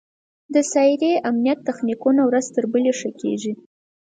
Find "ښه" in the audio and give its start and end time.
2.99-3.09